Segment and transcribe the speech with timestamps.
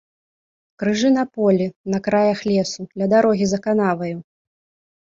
[0.83, 1.67] Крыжы на полі,
[1.97, 4.15] на краях лесу, ля дарогі за канаваю.